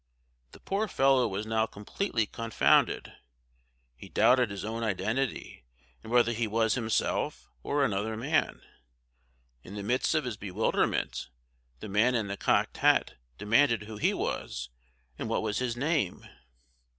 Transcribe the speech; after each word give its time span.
The 0.53 0.59
poor 0.59 0.87
fellow 0.87 1.27
was 1.27 1.45
now 1.45 1.67
completely 1.67 2.25
confounded. 2.25 3.13
He 3.95 4.09
doubted 4.09 4.49
his 4.49 4.65
own 4.65 4.81
identity, 4.81 5.63
and 6.01 6.11
whether 6.11 6.31
he 6.31 6.47
was 6.47 6.73
himself 6.73 7.51
or 7.61 7.85
another 7.85 8.17
man. 8.17 8.63
In 9.61 9.75
the 9.75 9.83
midst 9.83 10.15
of 10.15 10.23
his 10.23 10.37
bewilderment, 10.37 11.29
the 11.81 11.87
man 11.87 12.15
in 12.15 12.29
the 12.29 12.35
cocked 12.35 12.77
hat 12.77 13.13
demanded 13.37 13.83
who 13.83 13.97
he 13.97 14.11
was, 14.11 14.69
and 15.19 15.29
what 15.29 15.43
was 15.43 15.59
his 15.59 15.77
name? 15.77 16.25